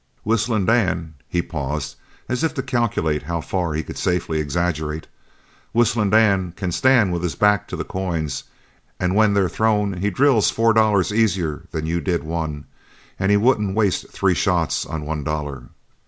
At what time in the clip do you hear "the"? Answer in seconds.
7.75-7.83